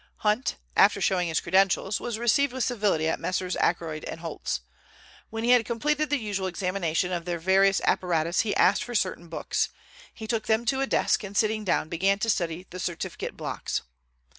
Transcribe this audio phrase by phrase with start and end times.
[0.25, 3.55] Hunt, after showing his credentials, was received with civility at Messrs.
[3.57, 4.61] Ackroyd & Holt's.
[5.29, 9.29] When he had completed the usual examination of their various apparatus he asked for certain
[9.29, 9.69] books.
[10.11, 13.83] He took them to a desk, and sitting down, began to study the certificate blocks.